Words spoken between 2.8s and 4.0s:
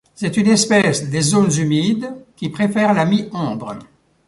la mi-ombre.